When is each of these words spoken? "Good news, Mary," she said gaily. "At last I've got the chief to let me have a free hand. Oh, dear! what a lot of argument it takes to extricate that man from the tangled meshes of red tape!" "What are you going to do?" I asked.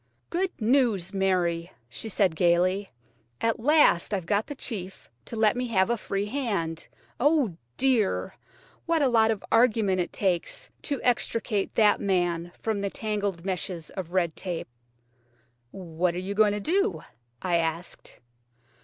"Good 0.31 0.49
news, 0.59 1.13
Mary," 1.13 1.71
she 1.87 2.09
said 2.09 2.35
gaily. 2.35 2.89
"At 3.39 3.59
last 3.59 4.15
I've 4.15 4.25
got 4.25 4.47
the 4.47 4.55
chief 4.55 5.11
to 5.25 5.35
let 5.35 5.55
me 5.55 5.67
have 5.67 5.91
a 5.91 5.95
free 5.95 6.25
hand. 6.25 6.87
Oh, 7.19 7.55
dear! 7.77 8.33
what 8.87 9.03
a 9.03 9.07
lot 9.07 9.29
of 9.29 9.45
argument 9.51 10.01
it 10.01 10.11
takes 10.11 10.71
to 10.81 10.99
extricate 11.03 11.75
that 11.75 12.01
man 12.01 12.51
from 12.59 12.81
the 12.81 12.89
tangled 12.89 13.45
meshes 13.45 13.91
of 13.91 14.11
red 14.13 14.35
tape!" 14.35 14.67
"What 15.69 16.15
are 16.15 16.17
you 16.17 16.33
going 16.33 16.53
to 16.53 16.59
do?" 16.59 17.03
I 17.43 17.57
asked. 17.57 18.19